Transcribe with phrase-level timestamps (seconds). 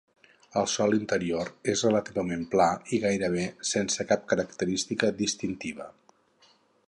[0.59, 5.91] El sòl interior és relativament pla i gairebé sense cap característica distintiva.